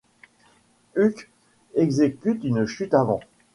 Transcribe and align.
Uke 0.95 1.29
exécute 1.75 2.43
une 2.43 2.65
chute 2.65 2.95
avant. 2.95 3.19